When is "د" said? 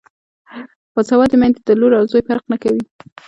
1.63-1.69